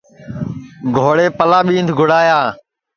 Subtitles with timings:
[0.95, 2.39] گھوڑیپلا ٻِیند گُڑایا